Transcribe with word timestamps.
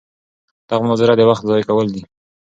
دغه 0.67 0.81
مناظره 0.83 1.13
د 1.17 1.21
وخت 1.29 1.43
ضایع 1.49 1.65
کول 1.69 1.87
دي. 1.93 2.01